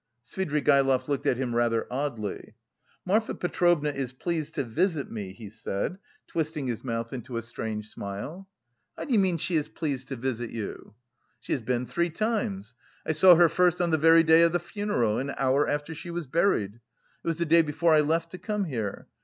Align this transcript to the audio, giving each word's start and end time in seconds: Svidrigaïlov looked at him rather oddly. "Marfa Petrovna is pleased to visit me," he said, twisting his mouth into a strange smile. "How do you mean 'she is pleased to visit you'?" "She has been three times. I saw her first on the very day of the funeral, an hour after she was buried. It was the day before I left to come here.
Svidrigaïlov 0.25 1.07
looked 1.07 1.27
at 1.27 1.37
him 1.37 1.53
rather 1.53 1.85
oddly. 1.93 2.55
"Marfa 3.05 3.35
Petrovna 3.35 3.91
is 3.91 4.13
pleased 4.13 4.55
to 4.55 4.63
visit 4.63 5.11
me," 5.11 5.31
he 5.31 5.47
said, 5.47 5.99
twisting 6.25 6.65
his 6.65 6.83
mouth 6.83 7.13
into 7.13 7.37
a 7.37 7.41
strange 7.43 7.87
smile. 7.89 8.49
"How 8.97 9.05
do 9.05 9.13
you 9.13 9.19
mean 9.19 9.37
'she 9.37 9.57
is 9.57 9.67
pleased 9.69 10.07
to 10.07 10.15
visit 10.15 10.49
you'?" 10.49 10.95
"She 11.39 11.53
has 11.53 11.61
been 11.61 11.85
three 11.85 12.09
times. 12.09 12.73
I 13.05 13.11
saw 13.11 13.35
her 13.35 13.47
first 13.47 13.79
on 13.79 13.91
the 13.91 13.97
very 13.99 14.23
day 14.23 14.41
of 14.41 14.53
the 14.53 14.59
funeral, 14.59 15.19
an 15.19 15.35
hour 15.37 15.69
after 15.69 15.93
she 15.93 16.09
was 16.09 16.25
buried. 16.25 16.73
It 16.77 16.81
was 17.27 17.37
the 17.37 17.45
day 17.45 17.61
before 17.61 17.93
I 17.93 17.99
left 18.01 18.31
to 18.31 18.39
come 18.39 18.63
here. 18.63 19.05